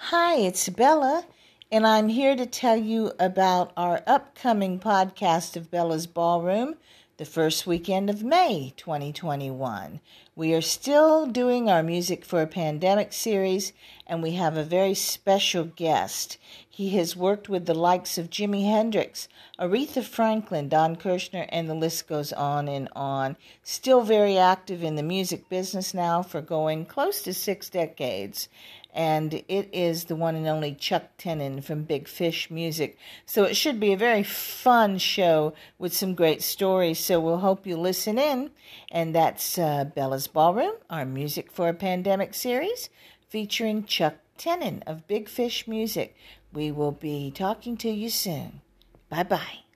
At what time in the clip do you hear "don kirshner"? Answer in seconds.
20.68-21.48